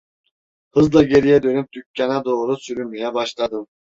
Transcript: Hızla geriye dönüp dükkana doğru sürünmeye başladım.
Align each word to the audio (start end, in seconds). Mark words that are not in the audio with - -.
Hızla 0.73 1.03
geriye 1.03 1.43
dönüp 1.43 1.73
dükkana 1.73 2.25
doğru 2.25 2.57
sürünmeye 2.57 3.13
başladım. 3.13 3.67